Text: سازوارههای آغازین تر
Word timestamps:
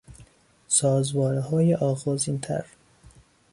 سازوارههای 0.67 1.75
آغازین 1.75 2.37
تر 2.39 2.65